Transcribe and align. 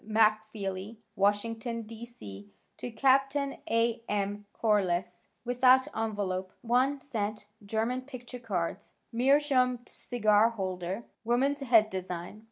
MacFeeley, 0.03 0.97
Washington, 1.15 1.83
D. 1.83 2.05
C., 2.07 2.49
to 2.77 2.89
Capt. 2.89 3.35
A. 3.35 4.03
M. 4.09 4.47
Corliss, 4.51 5.27
without 5.45 5.87
envelope, 5.95 6.51
one 6.63 6.99
cent, 6.99 7.45
German 7.63 8.01
picture 8.01 8.39
cards, 8.39 8.93
meerschaum 9.11 9.77
cigar 9.85 10.49
holder, 10.49 11.05
woman's 11.23 11.59
head 11.59 11.91
design. 11.91 12.39